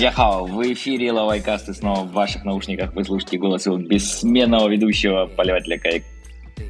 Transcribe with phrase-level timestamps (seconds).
[0.00, 5.26] Даджахао, в эфире Лавайкаст и снова в ваших наушниках вы слушаете голос его бессменного ведущего
[5.26, 6.04] поливателя каяк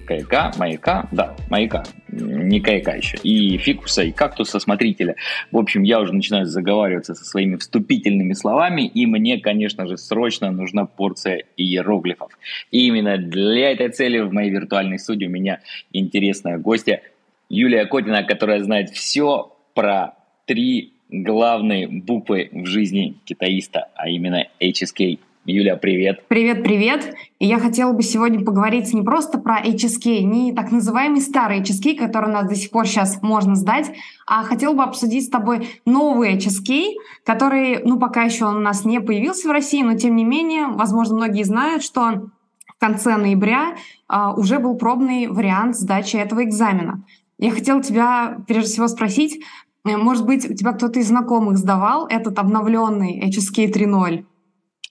[0.05, 5.15] каяка, маяка, да, маяка, не каяка еще, и фикуса, и кактуса, смотрителя.
[5.53, 10.51] В общем, я уже начинаю заговариваться со своими вступительными словами, и мне, конечно же, срочно
[10.51, 12.37] нужна порция иероглифов.
[12.73, 15.61] И именно для этой цели в моей виртуальной студии у меня
[15.93, 17.01] интересная гостья
[17.49, 20.15] Юлия Котина, которая знает все про
[20.47, 25.19] три главные буквы в жизни китаиста, а именно HSK.
[25.47, 26.23] Юля, привет.
[26.29, 27.15] Привет, привет.
[27.39, 31.97] И я хотела бы сегодня поговорить не просто про HSK, не так называемый старый HSK,
[31.97, 33.91] который у нас до сих пор сейчас можно сдать,
[34.27, 38.85] а хотела бы обсудить с тобой новый HSK, который, ну, пока еще он у нас
[38.85, 42.29] не появился в России, но тем не менее, возможно, многие знают, что
[42.67, 43.77] в конце ноября
[44.11, 47.03] uh, уже был пробный вариант сдачи этого экзамена.
[47.39, 49.43] Я хотела тебя прежде всего спросить,
[49.85, 54.25] может быть, у тебя кто-то из знакомых сдавал этот обновленный HSK 3.0?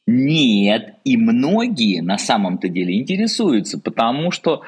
[0.07, 4.63] Нет, и многие на самом-то деле интересуются, потому что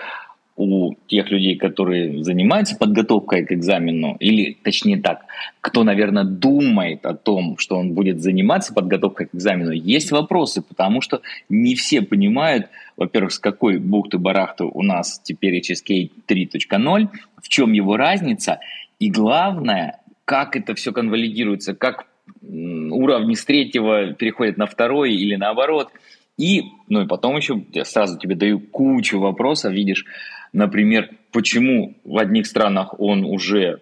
[0.55, 5.25] у тех людей, которые занимаются подготовкой к экзамену, или точнее так,
[5.59, 11.01] кто, наверное, думает о том, что он будет заниматься подготовкой к экзамену, есть вопросы, потому
[11.01, 17.07] что не все понимают, во-первых, с какой бухты-барахты у нас теперь HSK 3.0,
[17.41, 18.59] в чем его разница,
[18.99, 22.07] и главное, как это все конвалидируется, как
[22.41, 25.89] уровни с третьего переходят на второй или наоборот.
[26.37, 30.05] И, ну и потом еще я сразу тебе даю кучу вопросов, видишь,
[30.53, 33.81] например, почему в одних странах он уже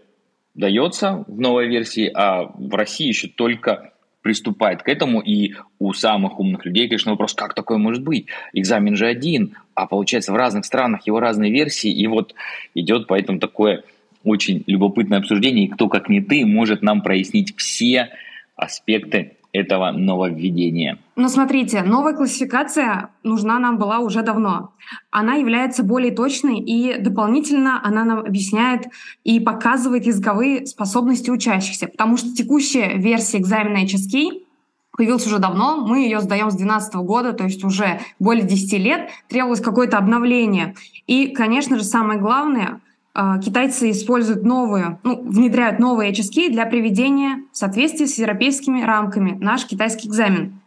[0.55, 6.39] дается в новой версии, а в России еще только приступает к этому, и у самых
[6.39, 8.25] умных людей, конечно, вопрос, как такое может быть?
[8.51, 12.35] Экзамен же один, а получается в разных странах его разные версии, и вот
[12.75, 13.83] идет поэтому такое
[14.29, 18.09] очень любопытное обсуждение, и кто, как не ты, может нам прояснить все
[18.55, 20.99] аспекты этого нововведения.
[21.15, 24.73] Но смотрите, новая классификация нужна нам была уже давно.
[25.09, 28.87] Она является более точной и дополнительно она нам объясняет
[29.23, 34.43] и показывает языковые способности учащихся, потому что текущая версия экзамена HSK
[34.91, 39.09] появилась уже давно, мы ее сдаем с 2012 года, то есть уже более 10 лет,
[39.29, 40.75] требовалось какое-то обновление.
[41.07, 42.81] И, конечно же, самое главное—
[43.15, 49.65] китайцы используют новые, ну, внедряют новые HSK для приведения в соответствии с европейскими рамками наш
[49.65, 50.59] китайский экзамен.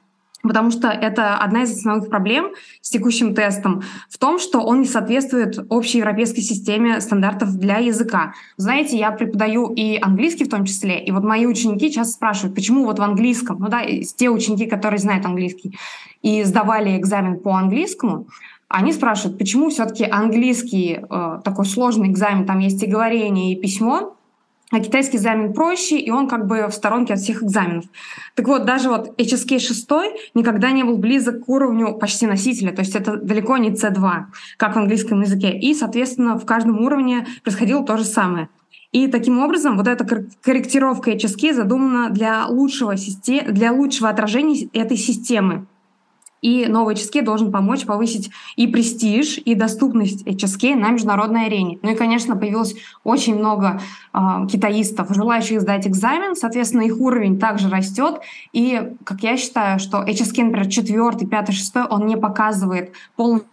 [0.43, 4.87] Потому что это одна из основных проблем с текущим тестом в том, что он не
[4.87, 8.35] соответствует общей европейской системе стандартов для языка.
[8.57, 12.85] Знаете, я преподаю и английский в том числе, и вот мои ученики часто спрашивают, почему
[12.85, 13.83] вот в английском, ну да,
[14.17, 15.79] те ученики, которые знают английский
[16.23, 18.27] и сдавали экзамен по английскому,
[18.73, 24.17] они спрашивают, почему все-таки английский э, такой сложный экзамен, там есть и говорение, и письмо,
[24.73, 27.85] а китайский экзамен проще, и он как бы в сторонке от всех экзаменов.
[28.35, 29.89] Так вот, даже вот HSK 6
[30.35, 34.11] никогда не был близок к уровню почти носителя, то есть это далеко не C2,
[34.57, 35.53] как в английском языке.
[35.59, 38.49] И, соответственно, в каждом уровне происходило то же самое.
[38.93, 40.05] И таким образом вот эта
[40.43, 42.95] корректировка HSK задумана для лучшего,
[43.49, 45.67] для лучшего отражения этой системы.
[46.43, 51.79] И новый HSK должен помочь повысить и престиж, и доступность HSK на международной арене.
[51.83, 53.81] Ну и, конечно, появилось очень много
[54.13, 54.19] э,
[54.51, 58.21] китаистов, желающих сдать экзамен, соответственно, их уровень также растет.
[58.53, 63.49] И, как я считаю, что HSK, например, четвертый, пятый, шестой, он не показывает полностью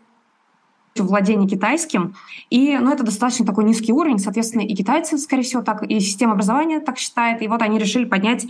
[0.97, 2.15] владение китайским.
[2.49, 4.17] И ну, это достаточно такой низкий уровень.
[4.17, 7.41] Соответственно, и китайцы, скорее всего, так, и система образования так считает.
[7.43, 8.45] И вот они решили поднять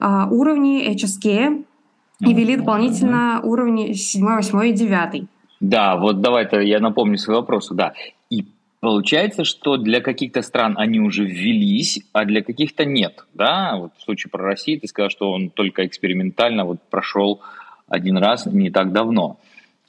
[0.00, 1.64] э, уровни HSK
[2.26, 5.24] и ввели дополнительно уровни 7, 8 и 9.
[5.60, 7.68] Да, вот давай-то я напомню свой вопрос.
[7.70, 7.92] Да.
[8.30, 8.46] И
[8.80, 13.24] получается, что для каких-то стран они уже ввелись, а для каких-то нет.
[13.34, 17.40] Да, вот в случае про Россию ты сказал, что он только экспериментально вот прошел
[17.88, 19.38] один раз не так давно.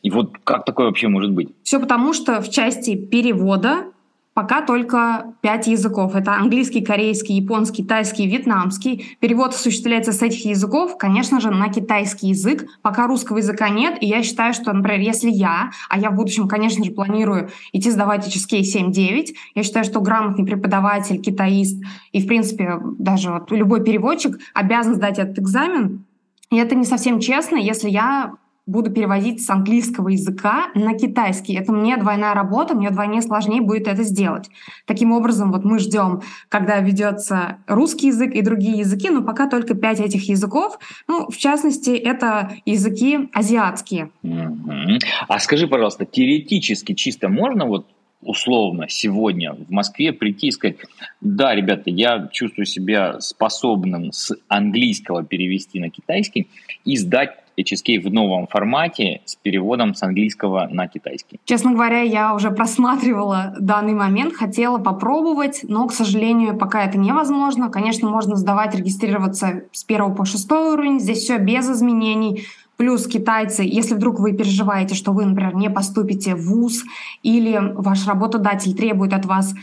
[0.01, 1.49] И вот как такое вообще может быть?
[1.63, 3.85] Все потому, что в части перевода
[4.33, 6.15] Пока только пять языков.
[6.15, 9.17] Это английский, корейский, японский, тайский, вьетнамский.
[9.19, 12.65] Перевод осуществляется с этих языков, конечно же, на китайский язык.
[12.81, 16.47] Пока русского языка нет, и я считаю, что, например, если я, а я в будущем,
[16.47, 22.27] конечно же, планирую идти сдавать HSK 7-9, я считаю, что грамотный преподаватель, китаист и, в
[22.27, 26.05] принципе, даже вот любой переводчик обязан сдать этот экзамен,
[26.49, 28.33] и это не совсем честно, если я
[28.65, 31.53] буду переводить с английского языка на китайский.
[31.53, 34.49] Это мне двойная работа, мне вдвойне сложнее будет это сделать.
[34.85, 39.73] Таким образом, вот мы ждем, когда ведется русский язык и другие языки, но пока только
[39.73, 40.79] пять этих языков.
[41.07, 44.11] Ну, в частности, это языки азиатские.
[44.23, 44.99] Mm-hmm.
[45.27, 47.87] А скажи, пожалуйста, теоретически чисто можно вот
[48.21, 50.77] условно сегодня в Москве прийти и сказать,
[51.19, 56.47] да, ребята, я чувствую себя способным с английского перевести на китайский
[56.85, 61.39] и сдать HSK в новом формате с переводом с английского на китайский?
[61.45, 67.69] Честно говоря, я уже просматривала данный момент, хотела попробовать, но, к сожалению, пока это невозможно.
[67.69, 72.45] Конечно, можно сдавать, регистрироваться с 1 по 6 уровень, здесь все без изменений.
[72.77, 76.83] Плюс китайцы, если вдруг вы переживаете, что вы, например, не поступите в ВУЗ
[77.21, 79.53] или ваш работодатель требует от вас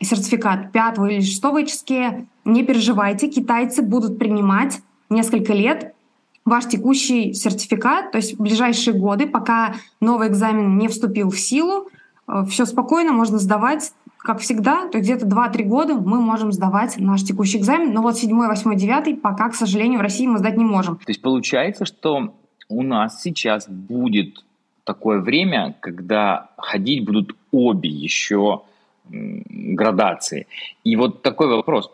[0.00, 4.80] сертификат 5 или 6 HSK, не переживайте, китайцы будут принимать
[5.10, 5.93] несколько лет
[6.44, 11.88] ваш текущий сертификат, то есть в ближайшие годы, пока новый экзамен не вступил в силу,
[12.28, 16.98] э, все спокойно, можно сдавать, как всегда, то есть где-то 2-3 года мы можем сдавать
[16.98, 20.56] наш текущий экзамен, но вот 7, 8, 9 пока, к сожалению, в России мы сдать
[20.56, 20.96] не можем.
[20.96, 22.34] То есть получается, что
[22.68, 24.44] у нас сейчас будет
[24.84, 28.62] такое время, когда ходить будут обе еще
[29.08, 30.46] градации.
[30.82, 31.90] И вот такой вопрос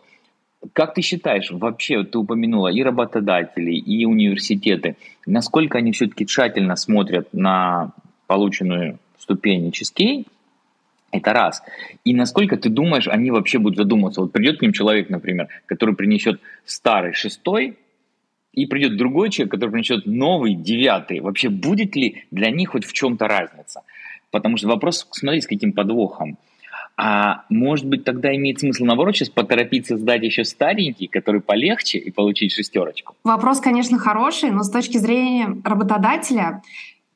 [0.73, 7.29] как ты считаешь, вообще ты упомянула и работодателей, и университеты, насколько они все-таки тщательно смотрят
[7.33, 7.91] на
[8.27, 10.25] полученную ступень HSK,
[11.11, 11.61] это раз.
[12.05, 14.21] И насколько ты думаешь, они вообще будут задумываться?
[14.21, 17.77] Вот придет к ним человек, например, который принесет старый шестой,
[18.53, 21.21] и придет другой человек, который принесет новый девятый.
[21.21, 23.83] Вообще будет ли для них хоть в чем-то разница?
[24.29, 26.37] Потому что вопрос, смотри, с каким подвохом.
[27.03, 32.11] А может быть, тогда имеет смысл, наоборот, сейчас поторопиться сдать еще старенький, который полегче, и
[32.11, 33.15] получить шестерочку?
[33.23, 36.61] Вопрос, конечно, хороший, но с точки зрения работодателя,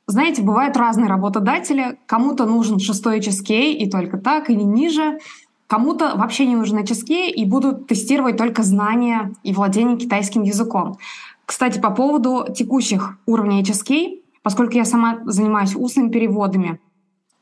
[0.07, 1.99] знаете, бывают разные работодатели.
[2.07, 5.19] Кому-то нужен шестой HSK и только так, или ниже.
[5.67, 10.97] Кому-то вообще не нужен HSK и будут тестировать только знания и владение китайским языком.
[11.45, 16.79] Кстати, по поводу текущих уровней HSK, поскольку я сама занимаюсь устными переводами,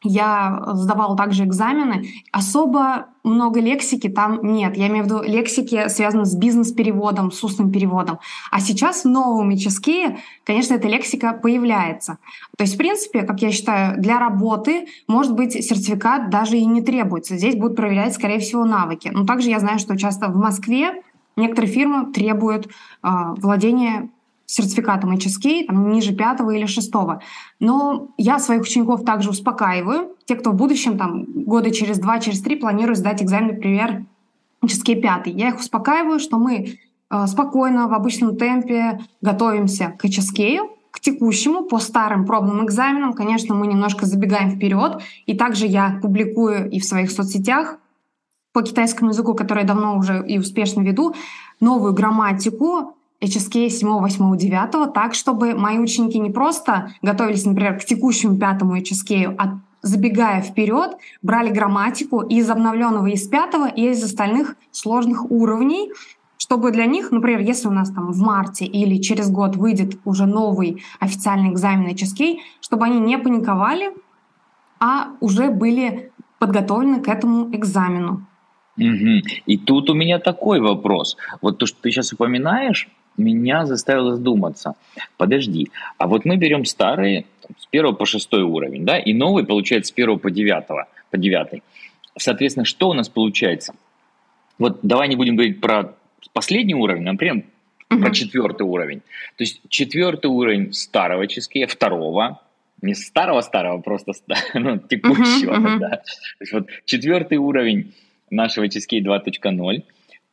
[0.03, 2.05] я сдавала также экзамены.
[2.31, 4.75] Особо много лексики там нет.
[4.75, 8.19] Я имею в виду лексики, связанные с бизнес-переводом, с устным переводом.
[8.51, 12.17] А сейчас новом HSK, конечно, эта лексика появляется.
[12.57, 16.81] То есть, в принципе, как я считаю, для работы, может быть, сертификат даже и не
[16.81, 17.37] требуется.
[17.37, 19.09] Здесь будут проверять, скорее всего, навыки.
[19.13, 21.01] Но также я знаю, что часто в Москве
[21.35, 22.69] некоторые фирмы требуют э,
[23.37, 24.09] владения
[24.53, 27.21] сертификатом HSK, там, ниже пятого или шестого.
[27.59, 30.15] Но я своих учеников также успокаиваю.
[30.25, 34.05] Те, кто в будущем, там, года через два, через три планируют сдать экзамен, например,
[34.63, 35.27] HSK 5.
[35.27, 36.77] Я их успокаиваю, что мы
[37.09, 40.59] э, спокойно, в обычном темпе готовимся к HSK,
[40.91, 43.13] к текущему, по старым пробным экзаменам.
[43.13, 45.01] Конечно, мы немножко забегаем вперед.
[45.25, 47.79] И также я публикую и в своих соцсетях
[48.53, 51.15] по китайскому языку, который я давно уже и успешно веду,
[51.59, 57.85] новую грамматику, HSK 7, 8, 9, так, чтобы мои ученики не просто готовились, например, к
[57.85, 64.55] текущему пятому HSK, а забегая вперед, брали грамматику из обновленного из пятого и из остальных
[64.71, 65.91] сложных уровней,
[66.37, 70.25] чтобы для них, например, если у нас там в марте или через год выйдет уже
[70.25, 73.91] новый официальный экзамен HSK, чтобы они не паниковали,
[74.79, 78.25] а уже были подготовлены к этому экзамену.
[78.77, 79.21] Угу.
[79.45, 81.15] И тут у меня такой вопрос.
[81.41, 84.75] Вот то, что ты сейчас упоминаешь, меня заставило задуматься.
[85.17, 87.25] Подожди, а вот мы берем старые
[87.57, 90.63] с 1 по 6 уровень, да, и новый получается с 1 по 9,
[91.11, 91.63] по 9.
[92.17, 93.73] Соответственно, что у нас получается?
[94.59, 95.93] Вот давай не будем говорить про
[96.33, 97.43] последний уровень, например,
[97.89, 97.99] uh-huh.
[97.99, 98.99] про четвертый уровень.
[99.37, 102.41] То есть четвертый уровень старого ческия, второго,
[102.81, 104.13] не старого-старого, просто
[104.53, 105.53] ну, текущего.
[105.53, 105.79] Uh-huh, uh-huh.
[105.79, 105.89] Да.
[105.89, 107.93] То есть вот четвертый уровень
[108.29, 109.83] нашего ческей 2.0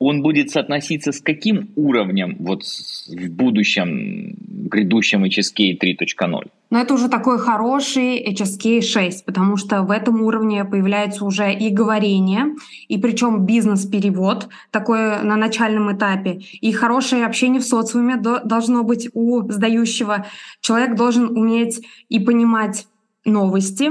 [0.00, 6.50] он будет соотноситься с каким уровнем вот в будущем грядущем HSK 3.0?
[6.70, 11.68] Но это уже такой хороший HSK 6, потому что в этом уровне появляется уже и
[11.68, 12.54] говорение,
[12.88, 19.42] и причем бизнес-перевод, такой на начальном этапе, и хорошее общение в социуме должно быть у
[19.50, 20.26] сдающего.
[20.62, 22.86] Человек должен уметь и понимать
[23.26, 23.90] новости,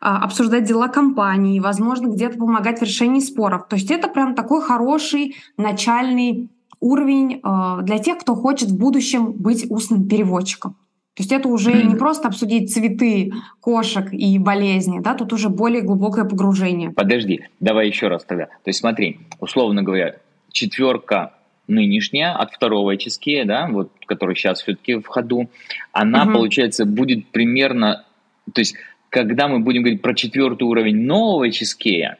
[0.00, 3.68] обсуждать дела компании, возможно, где-то помогать в решении споров.
[3.68, 6.48] То есть это прям такой хороший начальный
[6.80, 10.76] уровень а, для тех, кто хочет в будущем быть устным переводчиком.
[11.14, 11.86] То есть это уже mm-hmm.
[11.86, 16.90] не просто обсудить цветы, кошек и болезни, да, тут уже более глубокое погружение.
[16.90, 18.46] Подожди, давай еще раз тогда.
[18.46, 20.16] То есть смотри, условно говоря,
[20.50, 21.34] четверка
[21.66, 25.50] нынешняя от второго HSK, да, вот, который сейчас все-таки в ходу,
[25.92, 26.32] она, угу.
[26.32, 28.04] получается, будет примерно,
[28.52, 28.76] то есть
[29.10, 32.16] когда мы будем говорить про четвертый уровень нового чизкея,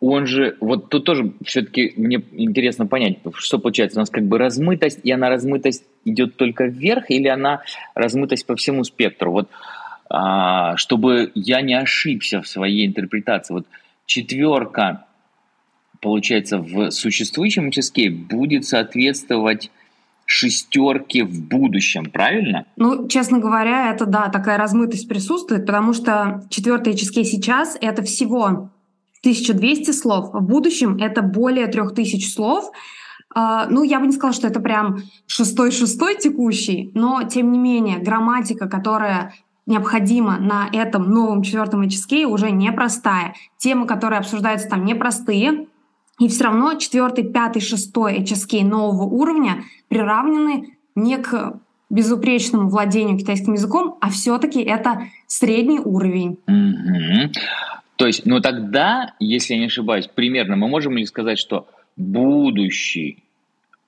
[0.00, 4.38] он же, вот тут тоже все-таки мне интересно понять, что получается, у нас как бы
[4.38, 7.62] размытость, и она размытость идет только вверх, или она
[7.94, 9.32] размытость по всему спектру?
[9.32, 9.48] Вот,
[10.10, 13.66] а, чтобы я не ошибся в своей интерпретации, вот
[14.04, 15.06] четверка,
[16.00, 19.70] получается, в существующем HSK будет соответствовать
[20.26, 22.66] шестерки в будущем, правильно?
[22.76, 28.70] Ну, честно говоря, это да, такая размытость присутствует, потому что четвертый HSK сейчас это всего
[29.22, 32.70] 1200 слов, в будущем это более 3000 слов.
[33.36, 37.98] Uh, ну, я бы не сказала, что это прям шестой-шестой текущий, но, тем не менее,
[37.98, 39.34] грамматика, которая
[39.66, 43.34] необходима на этом новом четвертом HSK, уже непростая.
[43.58, 45.65] Темы, которые обсуждаются там, непростые,
[46.18, 53.52] и все равно четвертый, пятый, шестой HSK нового уровня приравнены не к безупречному владению китайским
[53.52, 56.38] языком, а все-таки это средний уровень.
[56.46, 57.32] Угу.
[57.96, 63.22] То есть, ну тогда, если я не ошибаюсь, примерно мы можем ли сказать, что будущий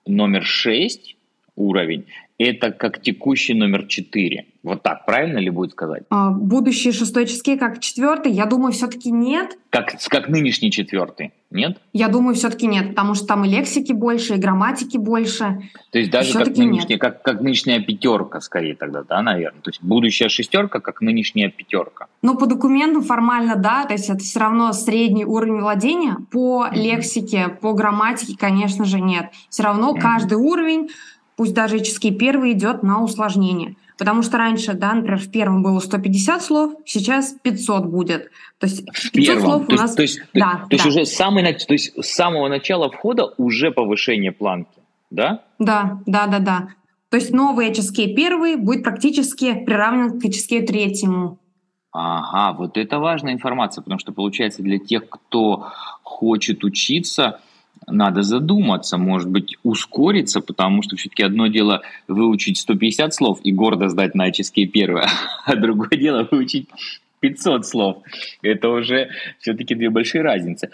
[0.06, 1.16] номер 6
[1.56, 2.06] уровень
[2.38, 4.46] это как текущий номер 4.
[4.62, 6.02] Вот так, правильно ли будет сказать?
[6.10, 9.56] А, будущий шестой чески как четвертый, я думаю, все-таки нет.
[9.70, 11.78] Как, как нынешний четвертый, нет?
[11.92, 15.70] Я думаю, все-таки нет, потому что там и лексики больше, и грамматики больше.
[15.90, 19.60] То есть даже как, нынешняя, как, как нынешняя пятерка, скорее тогда, да, наверное.
[19.62, 22.06] То есть будущая шестерка как нынешняя пятерка.
[22.22, 26.16] Ну, по документам формально, да, то есть это все равно средний уровень владения.
[26.30, 26.76] По mm-hmm.
[26.76, 29.30] лексике, по грамматике, конечно же, нет.
[29.48, 30.00] Все равно mm-hmm.
[30.00, 30.88] каждый уровень
[31.38, 33.76] пусть даже ический первый идет на усложнение.
[33.96, 38.30] Потому что раньше, да, например, в первом было 150 слов, сейчас 500 будет.
[38.58, 39.42] То есть 500 первом.
[39.42, 39.94] слов то у нас...
[39.94, 40.66] То есть, да, то, да.
[40.70, 44.80] есть уже самый, то есть с самого начала входа уже повышение планки,
[45.10, 45.44] да?
[45.60, 46.68] Да, да, да, да.
[47.08, 51.38] То есть новый HSK первый будет практически приравнен к HSK третьему.
[51.92, 55.68] Ага, вот это важная информация, потому что получается для тех, кто
[56.02, 57.40] хочет учиться,
[57.86, 63.88] надо задуматься, может быть, ускориться, потому что все-таки одно дело выучить 150 слов и гордо
[63.88, 65.08] сдать на первое,
[65.44, 66.68] а другое дело выучить
[67.20, 68.02] 500 слов.
[68.42, 70.70] Это уже все-таки две большие разницы.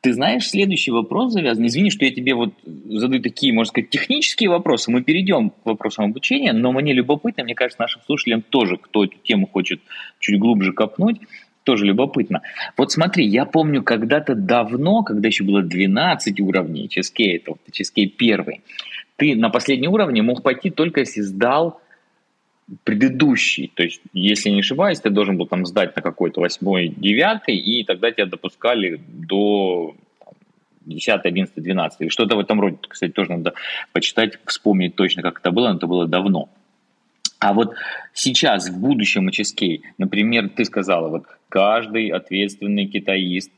[0.00, 1.66] Ты знаешь, следующий вопрос завязан.
[1.66, 4.92] Извини, что я тебе вот задаю такие, можно сказать, технические вопросы.
[4.92, 9.16] Мы перейдем к вопросам обучения, но мне любопытно, мне кажется, нашим слушателям тоже, кто эту
[9.18, 9.80] тему хочет
[10.20, 11.18] чуть глубже копнуть,
[11.68, 12.40] тоже любопытно.
[12.78, 18.62] Вот смотри, я помню когда-то давно, когда еще было 12 уровней HSK, это HSK первый,
[19.16, 21.78] ты на последний уровне мог пойти только если сдал
[22.84, 23.70] предыдущий.
[23.74, 27.84] То есть, если не ошибаюсь, ты должен был там сдать на какой-то восьмой, девятый, и
[27.84, 29.94] тогда тебя допускали до
[30.86, 32.78] 10, 11, 12 или что-то в этом роде.
[32.88, 33.52] Кстати, тоже надо
[33.92, 36.48] почитать, вспомнить точно, как это было, но это было давно.
[37.38, 37.74] А вот
[38.12, 43.52] сейчас, в будущем HSK, например, ты сказала, вот каждый ответственный китаист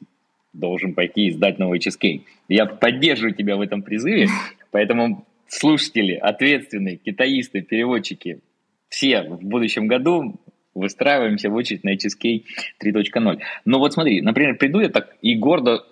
[0.52, 2.22] должен пойти и сдать новый HSK.
[2.48, 4.26] Я поддерживаю тебя в этом призыве,
[4.70, 8.40] поэтому слушатели, ответственные, китаисты, переводчики,
[8.88, 10.36] все в будущем году
[10.74, 12.44] выстраиваемся в очередь на HSK
[12.84, 13.40] 3.0.
[13.64, 15.84] Но вот смотри, например, приду я так и гордо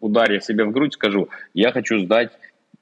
[0.00, 2.32] ударя себя в грудь скажу, я хочу сдать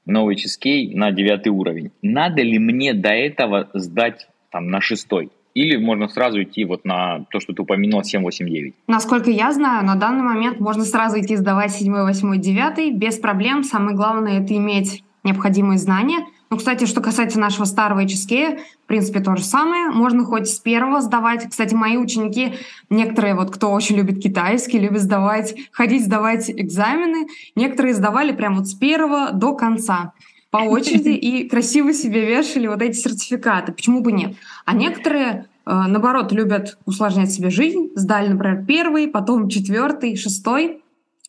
[0.07, 1.91] новый HSK на девятый уровень.
[2.03, 5.31] Надо ли мне до этого сдать там, на шестой.
[5.55, 8.75] Или можно сразу идти вот на то, что ты упомянул, 7, 8, 9?
[8.87, 13.65] Насколько я знаю, на данный момент можно сразу идти сдавать 7, 8, 9 без проблем.
[13.65, 16.27] Самое главное– это иметь необходимые знания.
[16.51, 19.91] Ну, кстати, что касается нашего старого HSK, в принципе, то же самое.
[19.91, 21.51] Можно хоть с первого сдавать.
[21.51, 22.55] Кстати, мои ученики,
[22.89, 28.69] некоторые, вот кто очень любит китайский, любят сдавать, ходить сдавать экзамены, некоторые сдавали прямо вот
[28.69, 30.13] с первого до конца
[30.51, 33.73] по очереди и красиво себе вешали вот эти сертификаты.
[33.73, 34.35] Почему бы нет?
[34.65, 37.91] А некоторые, э, наоборот, любят усложнять себе жизнь.
[37.95, 40.83] Сдали, например, первый, потом четвертый, шестой.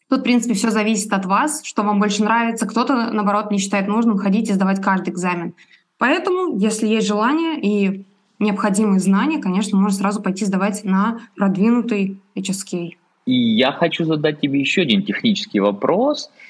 [0.10, 2.66] Тут, в принципе, все зависит от вас, что вам больше нравится.
[2.66, 5.54] Кто-то, наоборот, не считает нужным ходить и сдавать каждый экзамен.
[5.98, 8.06] Поэтому, если есть желание и
[8.40, 12.92] необходимые знания, конечно, можно сразу пойти сдавать на продвинутый HSK.
[13.26, 16.32] И я хочу задать тебе еще один технический вопрос–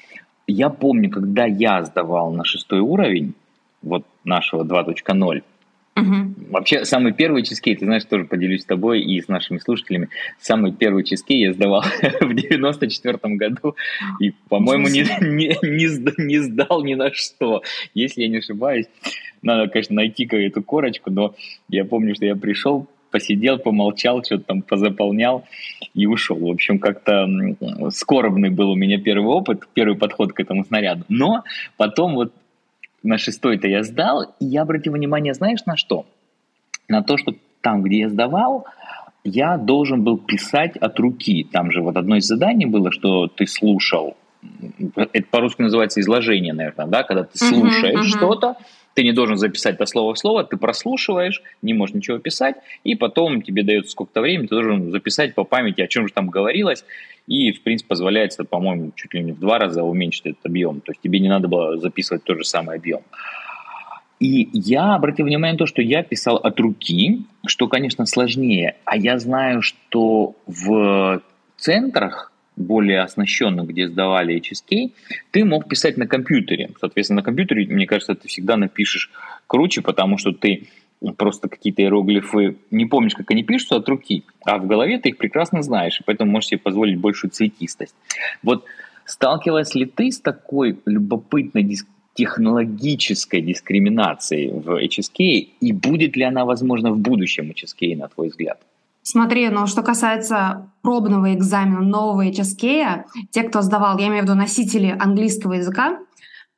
[0.50, 3.34] я помню, когда я сдавал на шестой уровень,
[3.82, 5.42] вот нашего 2.0,
[5.96, 6.50] Угу.
[6.50, 10.08] Вообще, самый первый чизкей, ты знаешь, тоже поделюсь с тобой и с нашими слушателями.
[10.40, 11.82] Самый первый чизкей я сдавал
[12.20, 13.76] в 94 году
[14.20, 17.62] и, по-моему, не, не, не, не сдал ни на что.
[17.92, 18.86] Если я не ошибаюсь,
[19.42, 21.34] надо, конечно, найти эту корочку, но
[21.68, 25.44] я помню, что я пришел, посидел, помолчал, что-то там позаполнял
[25.94, 26.38] и ушел.
[26.38, 27.26] В общем, как-то
[27.90, 31.04] скорбный был у меня первый опыт, первый подход к этому снаряду.
[31.08, 31.44] Но
[31.76, 32.32] потом вот
[33.02, 36.06] на шестой-то я сдал, и я обратил внимание, знаешь, на что?
[36.88, 38.66] На то, что там, где я сдавал,
[39.24, 41.46] я должен был писать от руки.
[41.50, 44.16] Там же вот одно из заданий было, что ты слушал.
[44.96, 48.18] Это по-русски называется изложение, наверное, да, когда ты слушаешь uh-huh, uh-huh.
[48.18, 48.56] что-то,
[48.94, 52.94] Ты не должен записать это слово в слово, ты прослушиваешь, не можешь ничего писать, и
[52.94, 56.84] потом тебе дается сколько-то времени, ты должен записать по памяти, о чем же там говорилось,
[57.26, 60.80] и, в принципе, позволяется, по-моему, чуть ли не в два раза уменьшить этот объем.
[60.80, 63.02] То есть тебе не надо было записывать тот же самый объем.
[64.18, 68.76] И я обратил внимание на то, что я писал от руки, что, конечно, сложнее.
[68.84, 71.22] А я знаю, что в
[71.56, 74.92] центрах более оснащенных, где сдавали HSK,
[75.30, 76.70] ты мог писать на компьютере.
[76.78, 79.10] Соответственно, на компьютере, мне кажется, ты всегда напишешь
[79.46, 80.68] круче, потому что ты
[81.16, 85.16] просто какие-то иероглифы не помнишь, как они пишутся от руки, а в голове ты их
[85.16, 87.94] прекрасно знаешь, и поэтому можешь себе позволить большую цветистость.
[88.42, 88.64] Вот
[89.06, 96.44] сталкивалась ли ты с такой любопытной дис- технологической дискриминацией в HSK, и будет ли она
[96.44, 98.60] возможна в будущем HSK, на твой взгляд?
[99.02, 104.34] Смотри, но что касается пробного экзамена нового HSK, те, кто сдавал, я имею в виду
[104.34, 105.98] носители английского языка,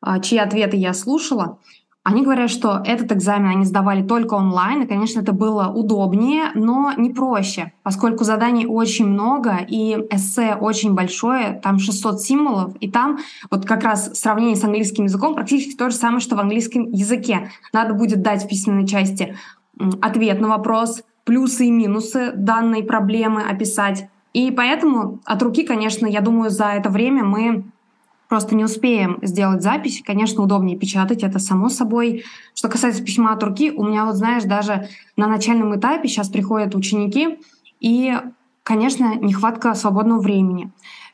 [0.00, 1.58] а, чьи ответы я слушала,
[2.04, 6.92] они говорят, что этот экзамен они сдавали только онлайн, и, конечно, это было удобнее, но
[6.96, 13.18] не проще, поскольку заданий очень много, и эссе очень большое, там 600 символов, и там
[13.52, 17.52] вот как раз сравнение с английским языком практически то же самое, что в английском языке.
[17.72, 19.36] Надо будет дать в письменной части
[20.00, 24.08] ответ на вопрос, плюсы и минусы данной проблемы описать.
[24.32, 27.64] И поэтому от руки, конечно, я думаю, за это время мы
[28.28, 30.02] просто не успеем сделать запись.
[30.02, 32.24] Конечно, удобнее печатать, это само собой.
[32.54, 34.88] Что касается письма от руки, у меня вот, знаешь, даже
[35.18, 37.38] на начальном этапе сейчас приходят ученики,
[37.78, 38.14] и,
[38.62, 40.70] конечно, нехватка свободного времени.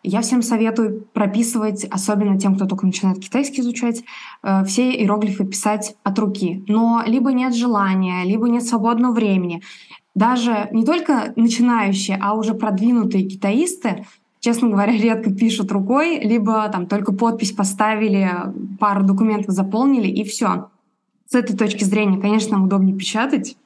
[0.08, 4.02] Я всем советую прописывать, особенно тем, кто только начинает китайский изучать,
[4.42, 6.64] э, все иероглифы писать от руки.
[6.66, 9.62] Но либо нет желания, либо нет свободного времени
[10.18, 14.04] даже не только начинающие, а уже продвинутые китаисты,
[14.40, 18.28] честно говоря, редко пишут рукой, либо там только подпись поставили,
[18.80, 20.70] пару документов заполнили и все.
[21.26, 23.56] С этой точки зрения, конечно, удобнее печатать.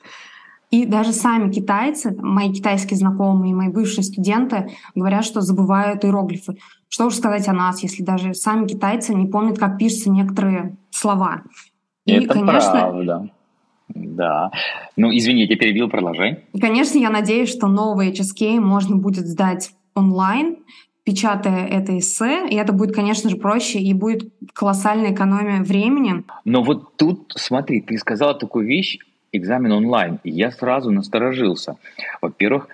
[0.72, 6.56] И даже сами китайцы, мои китайские знакомые, мои бывшие студенты говорят, что забывают иероглифы.
[6.88, 11.42] Что уж сказать о нас, если даже сами китайцы не помнят, как пишутся некоторые слова.
[12.06, 13.30] И, Это конечно, правда.
[13.88, 14.50] Да.
[14.96, 16.44] Ну, извини, я перебил, продолжай.
[16.54, 20.56] И, конечно, я надеюсь, что новый HSK можно будет сдать онлайн,
[21.04, 26.24] печатая это эссе, и это будет, конечно же, проще, и будет колоссальная экономия времени.
[26.46, 28.98] Но вот тут, смотри, ты сказала такую вещь,
[29.32, 31.76] экзамен онлайн, и я сразу насторожился.
[32.20, 32.68] Во-первых,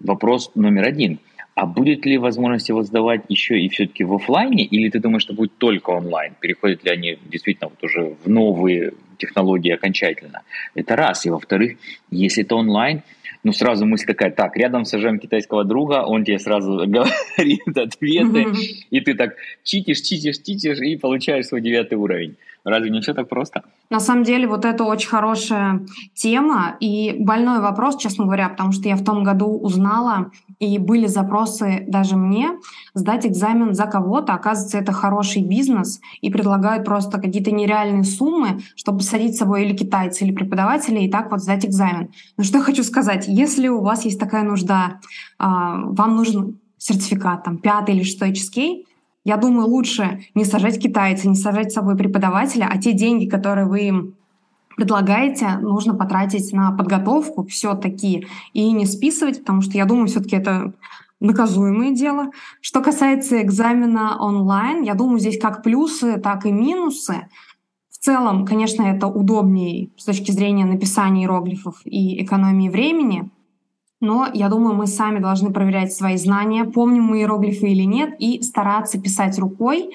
[0.00, 1.18] вопрос номер один.
[1.54, 5.34] А будет ли возможность его сдавать еще и все-таки в офлайне, или ты думаешь, что
[5.34, 6.34] будет только онлайн?
[6.40, 10.42] Переходят ли они действительно вот уже в новые технологии окончательно?
[10.74, 11.26] Это раз.
[11.26, 11.76] И во-вторых,
[12.10, 13.02] если это онлайн,
[13.42, 18.46] ну, сразу мысль такая, так, рядом сажаем китайского друга, он тебе сразу говорит ответы,
[18.90, 22.36] и ты так читишь, читишь, читишь, и получаешь свой девятый уровень.
[22.64, 23.62] Разве не все так просто?
[23.88, 28.88] На самом деле, вот это очень хорошая тема и больной вопрос, честно говоря, потому что
[28.88, 32.50] я в том году узнала, и были запросы даже мне
[32.94, 34.34] сдать экзамен за кого-то.
[34.34, 39.76] Оказывается, это хороший бизнес, и предлагают просто какие-то нереальные суммы, чтобы садить с собой или
[39.76, 42.10] китайцы, или преподаватели, и так вот сдать экзамен.
[42.36, 45.00] Но что хочу сказать, если у вас есть такая нужда,
[45.38, 48.84] а, вам нужен сертификат, там, пятый или шестой HSK,
[49.24, 53.66] я думаю, лучше не сажать китайца, не сажать с собой преподавателя, а те деньги, которые
[53.66, 54.14] вы им
[54.76, 60.72] предлагаете, нужно потратить на подготовку все-таки и не списывать, потому что я думаю, все-таки это
[61.20, 62.30] наказуемое дело.
[62.62, 67.28] Что касается экзамена онлайн, я думаю, здесь как плюсы, так и минусы.
[67.90, 73.28] В целом, конечно, это удобнее с точки зрения написания иероглифов и экономии времени,
[74.00, 78.42] но я думаю, мы сами должны проверять свои знания, помним мы иероглифы или нет, и
[78.42, 79.90] стараться писать рукой.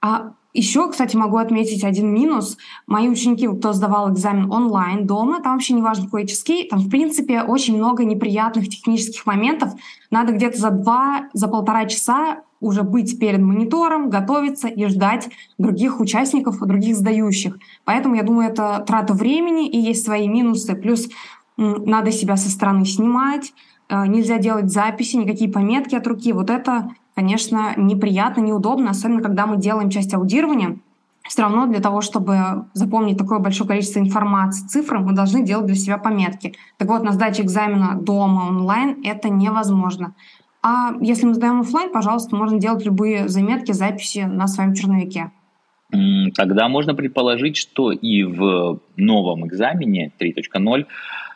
[0.00, 2.56] А еще, кстати, могу отметить один минус.
[2.86, 6.88] Мои ученики, кто сдавал экзамен онлайн дома, там вообще не важно какой HSK, там, в
[6.88, 9.72] принципе, очень много неприятных технических моментов.
[10.12, 16.00] Надо где-то за два, за полтора часа уже быть перед монитором, готовиться и ждать других
[16.00, 17.58] участников, других сдающих.
[17.84, 20.74] Поэтому я думаю, это трата времени и есть свои минусы.
[20.74, 21.08] Плюс
[21.56, 23.52] надо себя со стороны снимать,
[23.88, 26.32] э, нельзя делать записи, никакие пометки от руки.
[26.32, 30.78] Вот это, конечно, неприятно, неудобно, особенно когда мы делаем часть аудирования.
[31.26, 35.74] Все равно для того, чтобы запомнить такое большое количество информации, цифр, мы должны делать для
[35.74, 36.54] себя пометки.
[36.76, 40.14] Так вот, на сдаче экзамена дома онлайн это невозможно.
[40.62, 45.30] А если мы сдаем офлайн, пожалуйста, можно делать любые заметки, записи на своем черновике.
[46.34, 50.86] Тогда можно предположить, что и в новом экзамене 3.0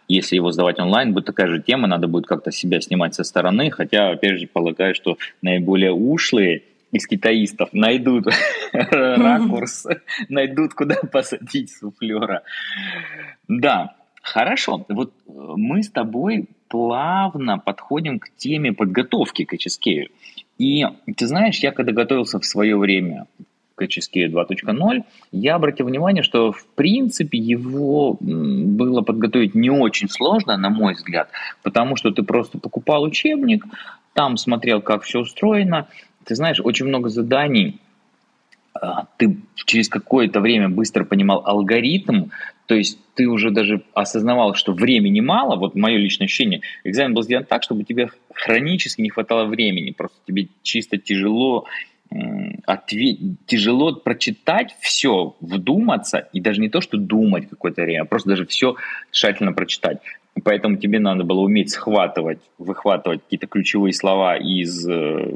[0.08, 3.70] если его сдавать онлайн, будет такая же тема, надо будет как-то себя снимать со стороны,
[3.70, 8.26] хотя, опять же, полагаю, что наиболее ушлые из китаистов найдут
[8.72, 9.86] ракурс,
[10.28, 12.42] найдут, куда посадить суфлера.
[13.46, 14.86] Да, хорошо.
[14.88, 20.08] Вот э, мы с тобой плавно подходим к теме подготовки к HSK.
[20.58, 20.84] И
[21.16, 23.26] ты знаешь, я когда готовился в свое время
[23.78, 30.56] к HSK 2.0, я обратил внимание, что в принципе его было подготовить не очень сложно,
[30.56, 31.30] на мой взгляд,
[31.62, 33.64] потому что ты просто покупал учебник,
[34.14, 35.86] там смотрел, как все устроено.
[36.24, 37.80] Ты знаешь, очень много заданий,
[38.74, 42.30] а, ты через какое-то время быстро понимал алгоритм,
[42.66, 47.22] то есть ты уже даже осознавал, что времени мало, вот мое личное ощущение, экзамен был
[47.22, 51.66] сделан так, чтобы тебе хронически не хватало времени, просто тебе чисто тяжело
[52.66, 53.18] ответ...
[53.46, 58.46] тяжело прочитать все, вдуматься, и даже не то, что думать какое-то время, а просто даже
[58.46, 58.76] все
[59.10, 59.98] тщательно прочитать.
[60.44, 65.34] Поэтому тебе надо было уметь схватывать, выхватывать какие-то ключевые слова из э,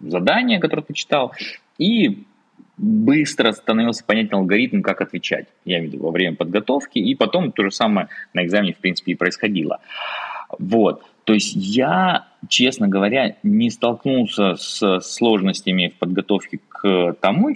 [0.00, 1.32] задания, которое ты читал,
[1.78, 2.24] и
[2.76, 5.46] быстро становился понятен алгоритм, как отвечать.
[5.64, 8.78] Я имею в виду во время подготовки, и потом то же самое на экзамене, в
[8.78, 9.80] принципе, и происходило.
[10.58, 11.04] Вот.
[11.24, 17.50] То есть я, честно говоря, не столкнулся с сложностями в подготовке к тому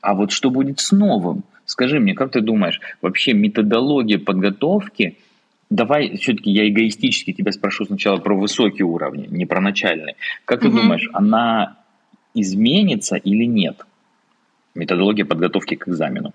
[0.00, 1.44] а вот что будет с новым?
[1.64, 5.16] Скажи мне, как ты думаешь, вообще методология подготовки,
[5.70, 10.16] давай все-таки я эгоистически тебя спрошу сначала про высокие уровни, не про начальные.
[10.44, 10.76] Как ты угу.
[10.76, 11.76] думаешь, она
[12.34, 13.84] изменится или нет?
[14.74, 16.34] Методология подготовки к экзамену.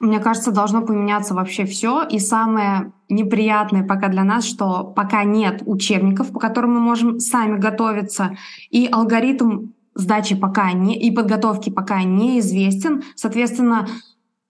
[0.00, 2.02] Мне кажется, должно поменяться вообще все.
[2.02, 7.58] И самое неприятное пока для нас, что пока нет учебников, по которым мы можем сами
[7.58, 8.36] готовиться,
[8.70, 13.02] и алгоритм сдачи пока не и подготовки пока неизвестен.
[13.14, 13.88] Соответственно,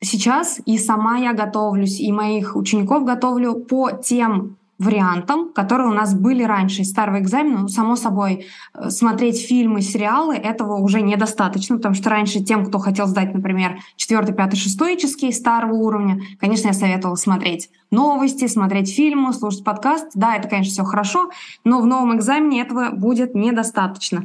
[0.01, 6.14] сейчас и сама я готовлюсь, и моих учеников готовлю по тем вариантам, которые у нас
[6.14, 7.61] были раньше старого экзамена.
[7.61, 12.79] Ну, само собой, э, смотреть фильмы, сериалы этого уже недостаточно, потому что раньше тем, кто
[12.79, 18.95] хотел сдать, например, 4, 5, 6 чески старого уровня, конечно, я советовала смотреть новости, смотреть
[18.95, 20.12] фильмы, слушать подкаст.
[20.14, 21.31] Да, это, конечно, все хорошо,
[21.62, 24.25] но в новом экзамене этого будет недостаточно.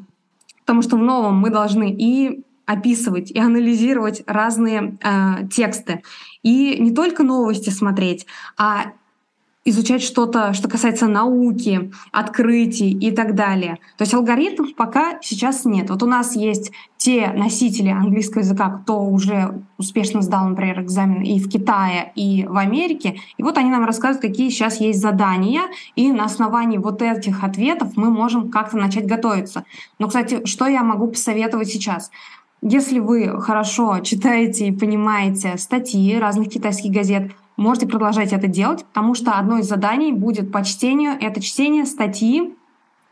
[0.61, 6.01] Потому что в новом мы должны и описывать и анализировать разные э, тексты.
[6.43, 8.25] И не только новости смотреть,
[8.57, 8.93] а
[9.65, 13.79] изучать что-то, что касается науки, открытий и так далее.
[13.97, 15.89] То есть алгоритмов пока сейчас нет.
[15.89, 21.39] Вот у нас есть те носители английского языка, кто уже успешно сдал, например, экзамен и
[21.39, 23.17] в Китае, и в Америке.
[23.37, 25.63] И вот они нам рассказывают, какие сейчас есть задания,
[25.95, 29.65] и на основании вот этих ответов мы можем как-то начать готовиться.
[29.97, 32.11] Но, кстати, что я могу посоветовать сейчас?
[32.61, 39.15] Если вы хорошо читаете и понимаете статьи разных китайских газет, можете продолжать это делать, потому
[39.15, 42.55] что одно из заданий будет по чтению— это чтение статьи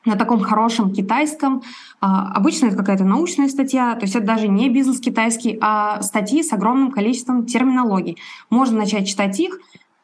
[0.06, 1.62] на таком хорошем китайском.
[2.02, 6.44] А, обычно это какая-то научная статья, то есть это даже не бизнес китайский, а статьи
[6.44, 8.18] с огромным количеством терминологий.
[8.50, 9.60] Можно начать читать их,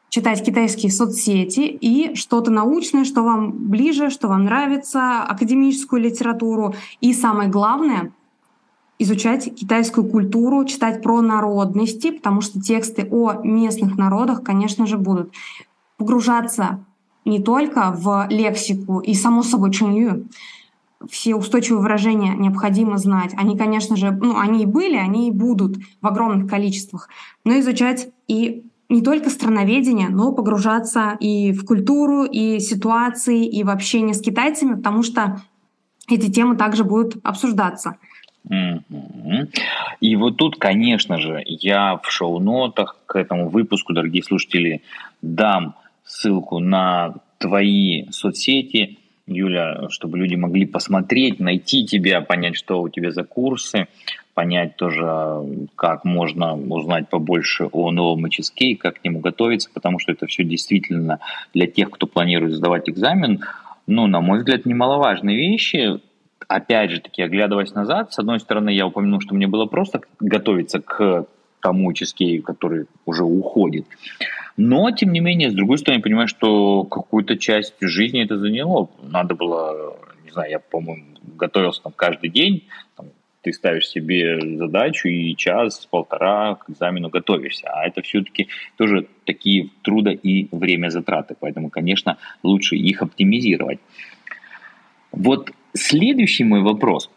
[0.08, 6.74] читать китайские соцсети и что-то научное, что вам ближе, что вам нравится, академическую литературу.
[7.00, 8.12] И самое главное—
[9.00, 15.32] изучать китайскую культуру, читать про народности, потому что тексты о местных народах, конечно же, будут.
[15.96, 16.84] Погружаться
[17.24, 20.28] не только в лексику и, само собой, чинью,
[21.08, 23.32] все устойчивые выражения необходимо знать.
[23.38, 27.08] Они, конечно же, ну, они и были, они и будут в огромных количествах.
[27.44, 33.70] Но изучать и не только страноведение, но погружаться и в культуру, и ситуации, и в
[33.70, 35.40] общение с китайцами, потому что
[36.06, 37.96] эти темы также будут обсуждаться.
[40.00, 44.82] И вот тут, конечно же, я в шоу-нотах к этому выпуску, дорогие слушатели,
[45.22, 52.88] дам ссылку на твои соцсети, Юля, чтобы люди могли посмотреть, найти тебя, понять, что у
[52.88, 53.86] тебя за курсы,
[54.34, 60.12] понять тоже, как можно узнать побольше о новом HSK, как к нему готовиться, потому что
[60.12, 61.20] это все действительно
[61.54, 63.40] для тех, кто планирует сдавать экзамен,
[63.86, 66.00] ну, на мой взгляд, немаловажные вещи,
[66.50, 70.80] опять же таки, оглядываясь назад, с одной стороны, я упомянул, что мне было просто готовиться
[70.80, 71.26] к
[71.62, 73.86] тому чизкейку, который уже уходит.
[74.56, 78.90] Но, тем не менее, с другой стороны, я понимаю, что какую-то часть жизни это заняло.
[79.00, 81.04] Надо было, не знаю, я, по-моему,
[81.36, 83.06] готовился там каждый день, там,
[83.42, 87.68] ты ставишь себе задачу и час-полтора к экзамену готовишься.
[87.68, 91.36] А это все-таки тоже такие трудо и время затраты.
[91.38, 93.78] Поэтому, конечно, лучше их оптимизировать.
[95.12, 97.10] Вот Следующий мой вопрос.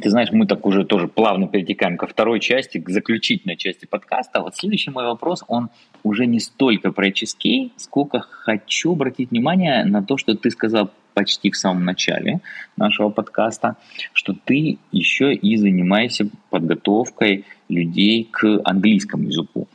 [0.00, 4.40] Ты знаешь, мы так уже тоже плавно перетекаем ко второй части, к заключительной части подкаста.
[4.40, 5.68] Вот следующий мой вопрос, он
[6.02, 11.50] уже не столько про HSK, сколько хочу обратить внимание на то, что ты сказал почти
[11.50, 12.40] в самом начале
[12.76, 13.76] нашего подкаста,
[14.12, 19.68] что ты еще и занимаешься подготовкой людей к английскому языку,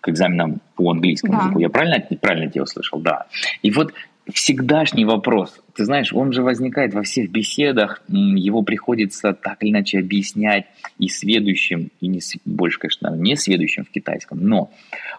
[0.00, 1.44] к экзаменам по английскому да.
[1.44, 1.58] языку.
[1.58, 3.00] Я правильно, правильно тебя услышал?
[3.00, 3.26] Да.
[3.62, 3.92] И вот
[4.32, 5.60] всегдашний вопрос.
[5.74, 10.66] Ты знаешь, он же возникает во всех беседах, его приходится так или иначе объяснять
[10.98, 14.44] и сведущим, и не, больше, конечно, не сведущим в китайском.
[14.44, 14.70] Но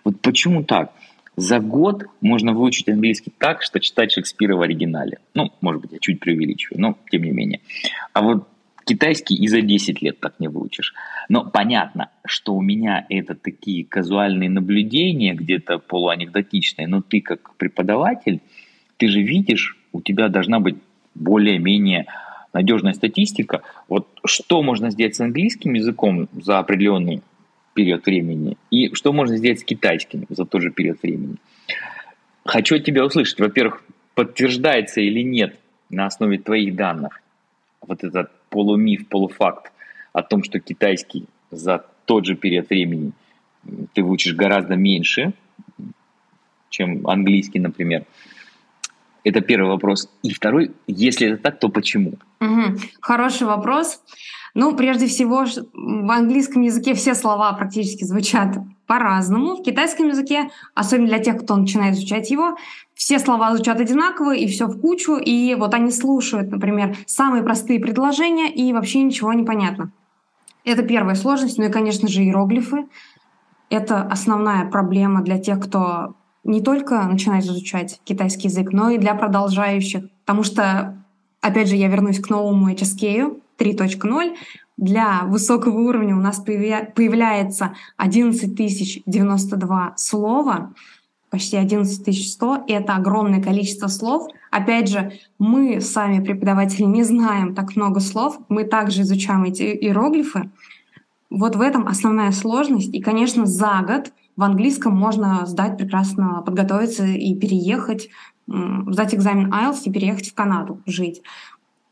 [0.04, 0.93] вот почему так?
[1.36, 5.19] За год можно выучить английский так, что читать Шекспира в оригинале.
[5.34, 7.62] Ну, может быть, я чуть преувеличиваю, но тем не менее.
[8.13, 8.48] А вот
[8.86, 10.93] китайский и за 10 лет так не выучишь.
[11.30, 18.41] Но понятно, что у меня это такие казуальные наблюдения, где-то полуанекдотичные, но ты как преподаватель–
[19.00, 20.76] ты же видишь, у тебя должна быть
[21.16, 22.06] более-менее
[22.54, 23.62] надежная статистика.
[23.88, 27.22] Вот что можно сделать с английским языком за определенный
[27.74, 31.38] период времени и что можно сделать с китайским за тот же период времени.
[32.46, 33.84] Хочу от тебя услышать, во-первых,
[34.16, 35.58] подтверждается или нет
[35.90, 37.22] на основе твоих данных
[37.82, 39.72] вот этот полумиф, полуфакт
[40.12, 43.14] о том, что китайский за тот же период времени
[43.94, 45.34] ты выучишь гораздо меньше,
[46.70, 48.06] чем английский, например.
[49.24, 50.10] Это первый вопрос.
[50.24, 52.14] И второй, если это так, то почему?
[52.40, 52.78] Угу.
[53.02, 54.02] Хороший вопрос.
[54.56, 59.58] Ну, прежде всего, в английском языке все слова практически звучат по-разному.
[59.58, 62.58] В китайском языке, особенно для тех, кто начинает изучать его,
[62.96, 67.80] все слова звучат одинаково, и все в кучу, и вот они слушают, например, самые простые
[67.80, 69.92] предложения, и вообще ничего не понятно.
[70.66, 72.88] Это первая сложность, ну и, конечно же, иероглифы.
[73.70, 76.16] Это основная проблема для тех, кто
[76.50, 80.10] не только начинать изучать китайский язык, но и для продолжающих.
[80.26, 80.98] Потому что,
[81.42, 84.36] опять же, я вернусь к новому HSK 3.0.
[84.78, 90.74] Для высокого уровня у нас появляется 11 092 слова,
[91.30, 92.64] почти 11 100.
[92.68, 94.28] Это огромное количество слов.
[94.50, 98.40] Опять же, мы сами, преподаватели, не знаем так много слов.
[98.50, 100.50] Мы также изучаем эти иероглифы.
[101.30, 102.92] Вот в этом основная сложность.
[102.92, 108.08] И, конечно, за год в английском можно сдать прекрасно, подготовиться и переехать,
[108.47, 111.21] сдать экзамен IELTS и переехать в Канаду жить.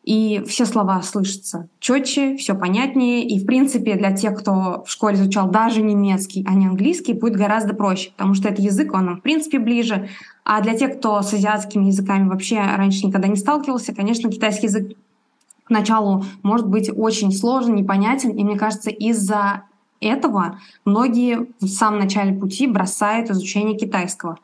[0.05, 3.27] И все слова слышатся четче, все понятнее.
[3.27, 7.35] И, в принципе, для тех, кто в школе изучал даже немецкий, а не английский, будет
[7.35, 10.07] гораздо проще, потому что этот язык, он нам, в принципе, ближе.
[10.45, 14.93] А для тех, кто с азиатскими языками вообще раньше никогда не сталкивался, конечно, китайский язык
[15.67, 18.29] поначалу может быть очень сложен, непонятен.
[18.29, 19.63] И мне кажется, из-за
[20.01, 24.37] этого многие в самом начале пути бросают изучение китайского.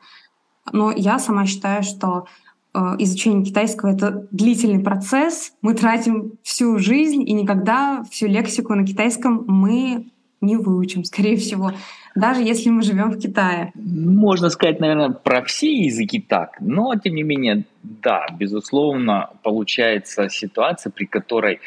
[0.72, 2.26] Но я сама считаю, что
[2.72, 5.52] э, изучение китайского— это длительный процесс.
[5.62, 10.06] Мы тратим всю жизнь, и никогда всю лексику на китайском мы
[10.40, 11.72] не выучим, скорее всего,
[12.14, 13.72] даже если мы живем в Китае.
[13.74, 20.90] Можно сказать, наверное, про все языки так, но тем не менее, да, безусловно, получается ситуация,
[20.90, 21.60] при которой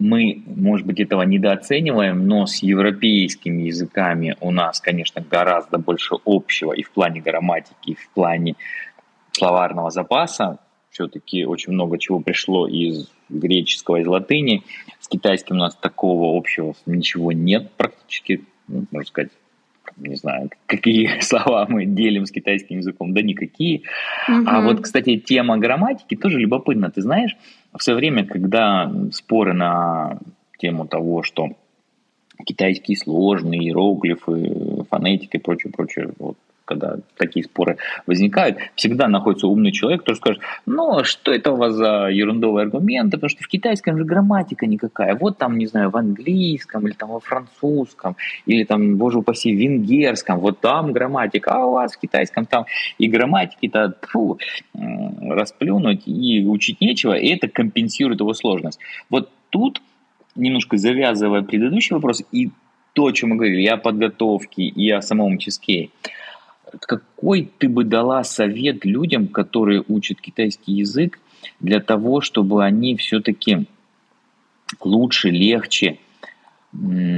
[0.00, 6.72] мы, может быть, этого недооцениваем, но с европейскими языками у нас, конечно, гораздо больше общего
[6.72, 8.56] и в плане грамматики, и в плане
[9.32, 10.58] словарного запаса.
[10.90, 14.64] Все-таки очень много чего пришло из греческого, из латыни.
[14.98, 19.30] С китайским у нас такого общего ничего нет практически, ну, можно сказать,
[19.98, 23.82] не знаю, какие слова мы делим с китайским языком, да никакие.
[24.28, 24.44] Угу.
[24.46, 26.90] А вот, кстати, тема грамматики тоже любопытна.
[26.90, 27.36] Ты знаешь,
[27.72, 30.18] в свое время, когда споры на
[30.58, 31.48] тему того, что
[32.44, 36.36] китайские сложные иероглифы, фонетика и прочее, прочее, вот,
[36.70, 41.56] когда такие споры возникают, всегда находится умный человек, который скажет, ну, а что это у
[41.56, 45.90] вас за ерундовые аргументы, потому что в китайском же грамматика никакая, вот там, не знаю,
[45.90, 51.50] в английском или там во французском, или там, боже упаси, в венгерском, вот там грамматика,
[51.50, 52.66] а у вас в китайском там
[52.98, 54.38] и грамматики-то фу,
[54.72, 58.78] расплюнуть и учить нечего, и это компенсирует его сложность.
[59.10, 59.82] Вот тут,
[60.36, 62.50] немножко завязывая предыдущий вопрос, и
[62.92, 65.90] то, о чем мы говорили, и о подготовке, и о самом чизкей–
[66.78, 71.18] какой ты бы дала совет людям, которые учат китайский язык,
[71.58, 73.66] для того, чтобы они все-таки
[74.80, 75.98] лучше, легче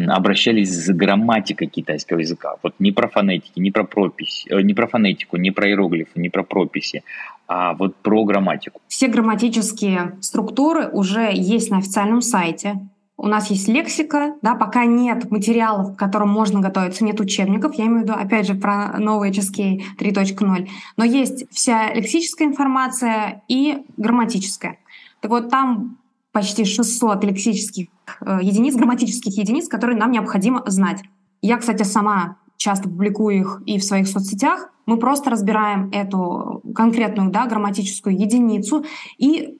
[0.08, 2.56] обращались с грамматикой китайского языка.
[2.62, 6.30] Вот не про фонетики, не про пропись, э, не про фонетику, не про иероглифы, не
[6.30, 7.02] про прописи,
[7.46, 8.80] а вот про грамматику.
[8.88, 12.80] Все грамматические структуры уже есть на официальном сайте
[13.22, 17.86] у нас есть лексика, да, пока нет материалов, к которым можно готовиться, нет учебников, я
[17.86, 23.84] имею в виду, опять же, про новый HSK 3.0, но есть вся лексическая информация и
[23.96, 24.78] грамматическая.
[25.20, 25.98] Так вот, там
[26.32, 27.86] почти 600 лексических
[28.22, 31.00] э, единиц, грамматических единиц, которые нам необходимо знать.
[31.42, 37.30] Я, кстати, сама часто публикую их и в своих соцсетях, мы просто разбираем эту конкретную
[37.30, 38.84] да, грамматическую единицу
[39.16, 39.58] и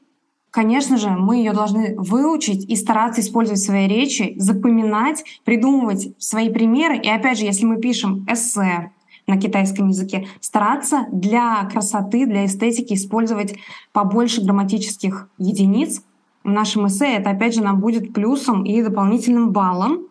[0.52, 6.50] Конечно же, мы ее должны выучить и стараться использовать в своей речи, запоминать, придумывать свои
[6.50, 6.98] примеры.
[6.98, 8.92] И опять же, если мы пишем эссе
[9.26, 13.54] на китайском языке, стараться для красоты, для эстетики использовать
[13.92, 16.02] побольше грамматических единиц
[16.44, 17.14] в нашем эссе.
[17.14, 20.08] Это опять же нам будет плюсом и дополнительным баллом.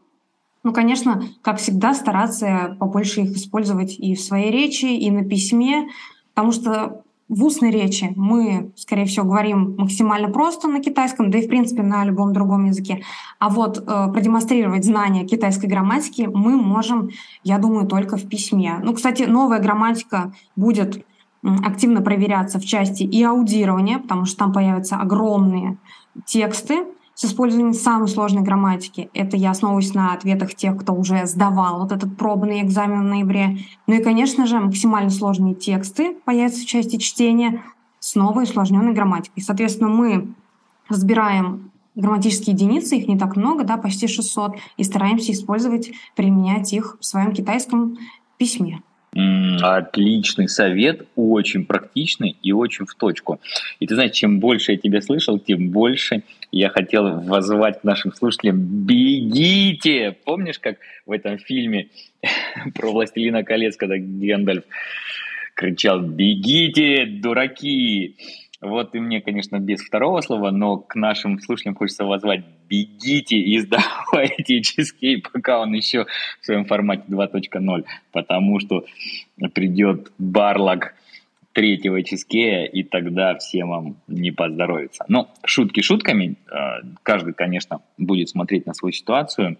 [0.63, 5.87] Ну, конечно, как всегда, стараться побольше их использовать и в своей речи, и на письме,
[6.33, 11.45] потому что в устной речи мы, скорее всего, говорим максимально просто на китайском, да и,
[11.45, 13.03] в принципе, на любом другом языке.
[13.39, 17.09] А вот э, продемонстрировать знания китайской грамматики мы можем,
[17.43, 18.79] я думаю, только в письме.
[18.83, 21.05] Ну, кстати, новая грамматика будет
[21.41, 25.77] активно проверяться в части и аудирования, потому что там появятся огромные
[26.25, 26.83] тексты,
[27.21, 29.11] с использованием самой сложной грамматики.
[29.13, 33.59] Это я основываюсь на ответах тех, кто уже сдавал вот этот пробный экзамен в ноябре.
[33.85, 37.61] Ну и, конечно же, максимально сложные тексты появятся в части чтения
[37.99, 39.43] с новой усложненной грамматикой.
[39.43, 40.33] Соответственно, мы
[40.89, 46.97] разбираем грамматические единицы, их не так много, да, почти 600, и стараемся использовать, применять их
[46.99, 47.99] в своем китайском
[48.39, 48.81] письме.
[49.61, 53.41] Отличный совет, очень практичный и очень в точку.
[53.79, 58.13] И ты знаешь, чем больше я тебя слышал, тем больше я хотел воззвать к нашим
[58.13, 61.87] слушателям «Бегите!» Помнишь, как в этом фильме
[62.75, 64.63] про «Властелина колец», когда Гендальф
[65.55, 68.15] кричал «Бегите, дураки!»
[68.59, 73.57] Вот и мне, конечно, без второго слова, но к нашим слушателям хочется возвать «бегите и
[73.57, 76.05] сдавайте чизкейк, пока он еще
[76.41, 78.85] в своем формате 2.0, потому что
[79.53, 80.93] придет барлаг
[81.53, 85.03] третьего чизкея, и тогда всем вам не поздоровится.
[85.07, 89.57] Но шутки шутками, э, каждый, конечно, будет смотреть на свою ситуацию,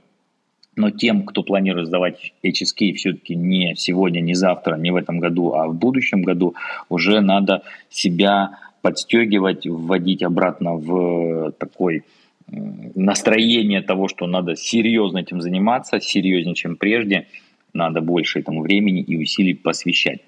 [0.76, 5.54] но тем, кто планирует сдавать HSK все-таки не сегодня, не завтра, не в этом году,
[5.54, 6.56] а в будущем году,
[6.88, 12.04] уже надо себя подстегивать, вводить обратно в такой
[12.48, 17.28] настроение того, что надо серьезно этим заниматься, серьезнее, чем прежде,
[17.74, 20.22] надо больше этому времени и усилий посвящать.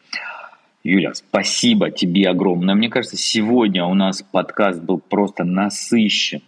[0.84, 2.76] Юля, спасибо тебе огромное.
[2.76, 6.42] Мне кажется, сегодня у нас подкаст был просто насыщен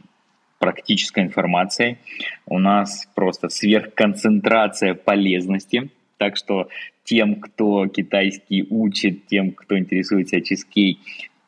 [0.60, 2.00] практической информацией.
[2.46, 5.90] У нас просто сверхконцентрация полезности.
[6.18, 6.68] Так что
[7.06, 11.00] тем, кто китайский учит, тем, кто интересуется чизкей,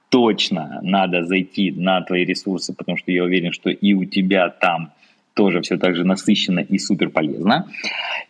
[0.08, 4.94] точно надо зайти на твои ресурсы, потому что я уверен, что и у тебя там
[5.34, 7.68] тоже все так же насыщенно и супер полезно.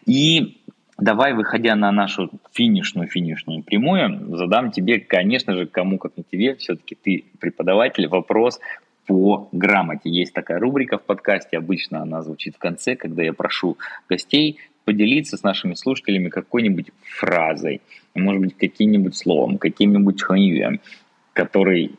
[0.08, 0.58] И
[0.98, 6.56] давай, выходя на нашу финишную финишную прямую, задам тебе, конечно же, кому как не тебе,
[6.56, 8.60] все-таки ты преподаватель, вопрос
[9.06, 10.10] по грамоте.
[10.10, 13.78] Есть такая рубрика в подкасте, обычно она звучит в конце, когда я прошу
[14.10, 17.82] гостей поделиться с нашими слушателями какой-нибудь фразой,
[18.16, 20.80] может быть, каким-нибудь словом, каким-нибудь ханьюем,
[21.34, 21.92] который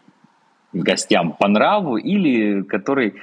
[0.73, 3.15] гостям по нраву или который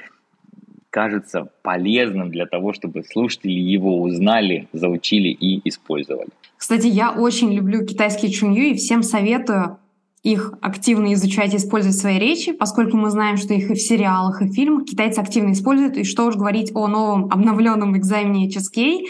[0.96, 6.30] кажется полезным для того, чтобы слушатели его узнали, заучили и использовали.
[6.56, 9.78] Кстати, я очень люблю китайские чунью и всем советую
[10.24, 13.82] их активно изучать и использовать в своей речи, поскольку мы знаем, что их и в
[13.82, 15.98] сериалах, и в фильмах китайцы активно используют.
[15.98, 19.02] И что уж говорить о новом обновленном экзамене HSK,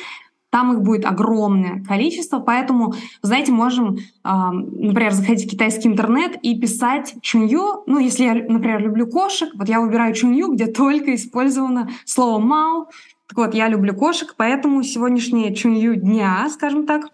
[0.55, 7.15] там их будет огромное количество, поэтому, знаете, можем, например, заходить в китайский интернет и писать
[7.21, 7.83] чунью.
[7.87, 12.87] Ну, если я, например, люблю кошек, вот я выбираю чунью, где только использовано слово «мау».
[13.27, 17.09] Так вот, я люблю кошек, поэтому сегодняшнее чунью дня, скажем так,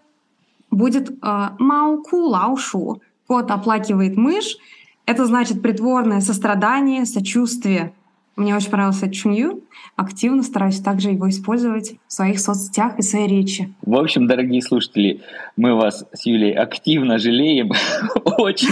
[0.70, 3.02] будет «мау ку лау шу».
[3.26, 4.56] Кот оплакивает мышь.
[5.04, 7.92] Это значит притворное сострадание, сочувствие
[8.36, 9.62] мне очень понравился Чунью.
[9.96, 13.72] Активно стараюсь также его использовать в своих соцсетях и своей речи.
[13.82, 15.20] В общем, дорогие слушатели,
[15.56, 17.72] мы вас с Юлей активно жалеем,
[18.38, 18.68] очень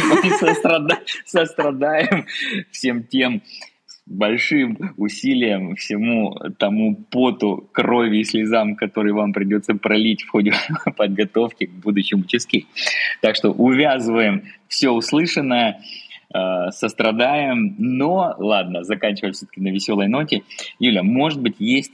[1.26, 2.26] сострадаем
[2.70, 3.42] всем тем
[4.10, 10.52] большим усилием, всему тому поту, крови и слезам, которые вам придется пролить в ходе
[10.96, 12.66] подготовки к будущему чески.
[13.22, 15.80] Так что увязываем все услышанное
[16.34, 17.74] э, сострадаем.
[17.78, 20.42] Но, ладно, заканчивая все-таки на веселой ноте.
[20.78, 21.92] Юля, может быть, есть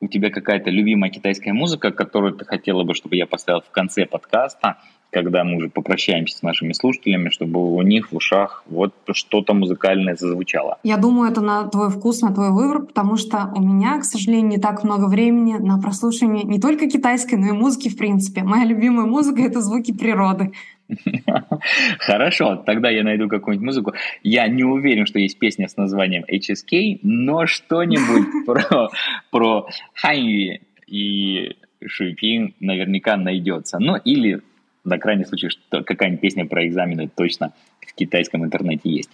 [0.00, 4.06] у тебя какая-то любимая китайская музыка, которую ты хотела бы, чтобы я поставил в конце
[4.06, 4.76] подкаста,
[5.10, 10.14] когда мы уже попрощаемся с нашими слушателями, чтобы у них в ушах вот что-то музыкальное
[10.14, 10.78] зазвучало.
[10.82, 14.48] Я думаю, это на твой вкус, на твой выбор, потому что у меня, к сожалению,
[14.48, 18.42] не так много времени на прослушивание не только китайской, но и музыки в принципе.
[18.42, 20.52] Моя любимая музыка— это звуки природы.
[21.98, 23.92] Хорошо, тогда я найду какую-нибудь музыку.
[24.22, 28.88] Я не уверен, что есть песня с названием HSK, но что-нибудь про,
[29.30, 33.78] про Ханьюи и шипин наверняка найдется.
[33.78, 34.40] Ну, или,
[34.84, 39.10] на крайний случай, что какая-нибудь песня про экзамены точно в китайском интернете есть.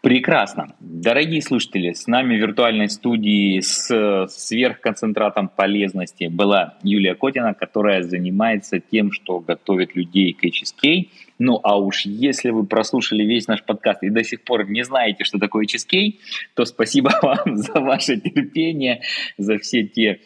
[0.00, 0.76] Прекрасно.
[0.78, 8.78] Дорогие слушатели, с нами в виртуальной студии с сверхконцентратом полезности была Юлия Котина, которая занимается
[8.78, 11.08] тем, что готовит людей к HSK.
[11.40, 15.24] Ну а уж если вы прослушали весь наш подкаст и до сих пор не знаете,
[15.24, 16.14] что такое HSK,
[16.54, 19.02] то спасибо вам за ваше терпение,
[19.36, 20.20] за все те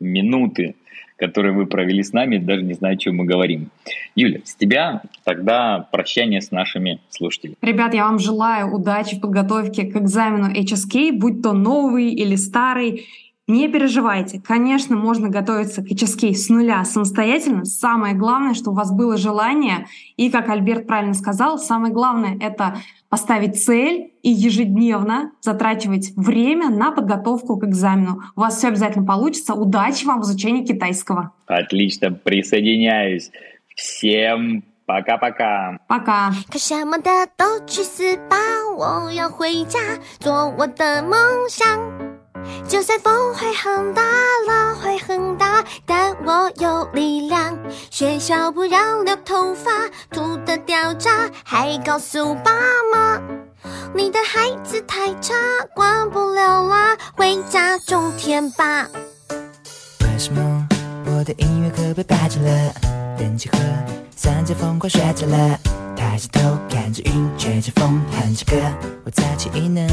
[0.00, 0.74] минуты,
[1.22, 3.70] которые вы провели с нами, даже не знаю, о чем мы говорим.
[4.16, 7.56] Юля, с тебя тогда прощание с нашими слушателями.
[7.62, 13.06] Ребят, я вам желаю удачи в подготовке к экзамену HSK, будь то новый или старый.
[13.51, 17.63] Не переживайте, конечно, можно готовиться к HSK с нуля самостоятельно.
[17.63, 19.87] Самое главное, что у вас было желание.
[20.17, 26.91] И, как Альберт правильно сказал, самое главное — это поставить цель и ежедневно затрачивать время на
[26.91, 28.21] подготовку к экзамену.
[28.35, 29.53] У вас все обязательно получится.
[29.53, 31.31] Удачи вам в изучении китайского.
[31.45, 33.31] Отлично, присоединяюсь.
[33.75, 35.79] Всем пока-пока.
[35.87, 36.33] Пока.
[36.49, 38.35] 看什么的都去死吧！
[38.77, 39.79] 我要回家
[40.19, 41.17] 做我的梦
[41.49, 42.10] 想。
[42.68, 44.02] 就算风会很大，
[44.46, 47.56] 浪会很大，但我有力量。
[47.90, 49.70] 学校不让留头发，
[50.10, 52.52] 秃的掉渣，还告诉爸
[52.92, 53.20] 妈，
[53.94, 55.34] 你的孩子太差，
[55.74, 58.86] 管不了啦，回家种田吧。
[59.30, 60.68] 为什么
[61.06, 62.72] 我的音乐课被排挤了？
[63.18, 63.58] 人气和
[64.16, 65.58] 三角疯狂学着了，
[65.96, 68.56] 抬起头看着云，吹着风，哼着歌，
[69.04, 69.86] 我才气艺呢。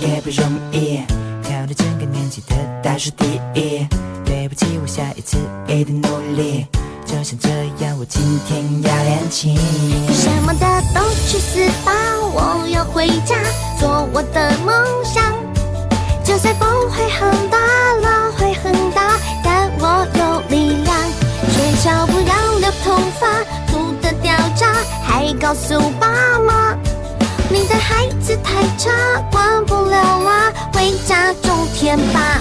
[0.00, 1.00] 也不容易，
[1.42, 3.24] 考了整个年级的倒数第
[3.54, 3.86] 一。
[4.24, 5.36] 对不起，我下一次
[5.68, 6.66] 一定努力。
[7.04, 7.48] 就像这
[7.84, 9.56] 样，我今天要练琴。
[10.12, 11.92] 什么的都去死吧！
[12.32, 13.36] 我要回家
[13.78, 14.74] 做我的梦
[15.04, 15.22] 想。
[16.24, 17.58] 就算风会很大，
[18.00, 20.96] 浪会很大，但我有力量。
[21.50, 24.72] 学校不让留头发，秃的掉渣，
[25.02, 26.69] 还告诉爸妈。
[27.52, 28.90] 你的孩子太差，
[29.32, 32.40] 管不了啦，回家种田吧。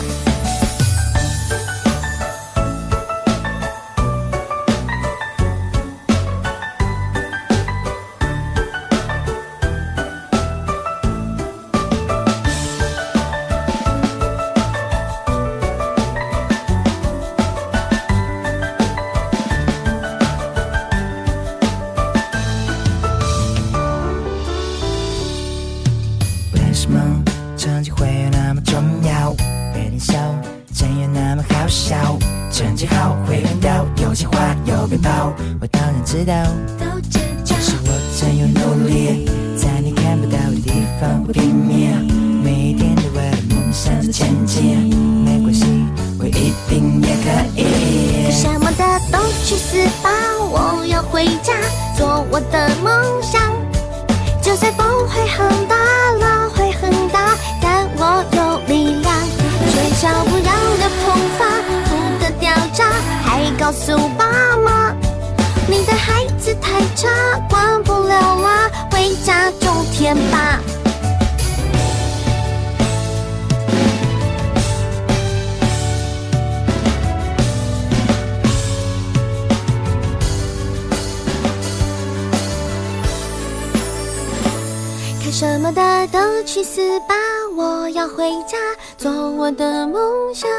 [63.69, 64.95] 告诉爸妈，
[65.67, 67.07] 你的孩子太差，
[67.47, 70.59] 管不了啦，回家种田吧。
[85.21, 87.13] 看什么的都去死吧！
[87.55, 88.57] 我要回家
[88.97, 90.49] 做我的梦想。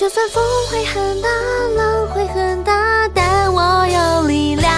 [0.00, 1.28] 就算风会很大，
[1.76, 4.72] 浪会很大，但我有力量。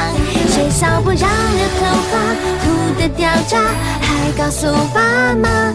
[0.48, 2.18] 学校不让留头发，
[2.64, 3.60] 秃的掉渣，
[4.00, 5.72] 还告诉爸妈，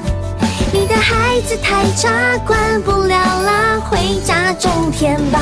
[0.74, 5.40] 你的孩子太差，管不了啦，回家种田吧。